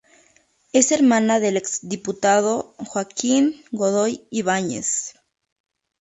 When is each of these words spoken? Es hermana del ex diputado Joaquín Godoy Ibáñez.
Es 0.73 0.91
hermana 0.91 1.39
del 1.39 1.57
ex 1.57 1.87
diputado 1.87 2.73
Joaquín 2.79 3.63
Godoy 3.71 4.25
Ibáñez. 4.31 5.13